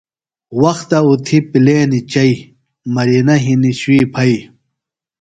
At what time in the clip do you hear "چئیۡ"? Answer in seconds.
2.11-2.37